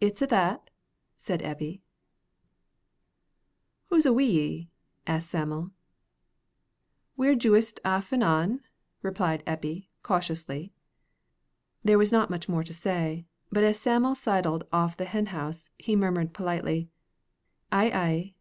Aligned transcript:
"It's 0.00 0.20
a' 0.20 0.26
that," 0.26 0.70
said 1.16 1.40
Eppie. 1.40 1.82
"Hoo's 3.90 4.04
a' 4.04 4.12
wi' 4.12 4.24
ye?" 4.24 4.70
asked 5.06 5.30
Sam'l. 5.30 5.70
"We're 7.16 7.36
juist 7.36 7.78
aff 7.84 8.12
an' 8.12 8.24
on," 8.24 8.62
replied 9.02 9.44
Eppie, 9.46 9.88
cautiously. 10.02 10.72
There 11.84 11.96
was 11.96 12.10
not 12.10 12.28
much 12.28 12.48
more 12.48 12.64
to 12.64 12.74
say, 12.74 13.24
but 13.52 13.62
as 13.62 13.78
Sam'l 13.78 14.16
sidled 14.16 14.64
off 14.72 14.96
the 14.96 15.04
hen 15.04 15.26
house, 15.26 15.68
he 15.78 15.94
murmured 15.94 16.34
politely, 16.34 16.90
"Ay, 17.70 17.90
ay." 17.94 18.34